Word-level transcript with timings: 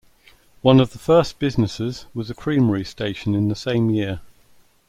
One 0.63 0.79
of 0.79 0.93
the 0.93 0.97
first 0.97 1.37
businesses 1.37 2.07
was 2.15 2.31
a 2.31 2.33
creamery 2.33 2.83
station 2.83 3.35
in 3.35 3.49
the 3.49 3.55
same 3.55 3.91
year. 3.91 4.19